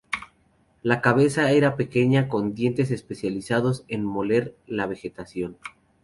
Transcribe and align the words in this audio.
La 0.81 0.99
cabeza 0.99 1.51
era 1.51 1.75
pequeña 1.75 2.27
con 2.27 2.55
dientes 2.55 2.89
especializados 2.89 3.85
en 3.87 4.03
moler 4.03 4.55
la 4.65 4.87
vegetación. 4.87 5.57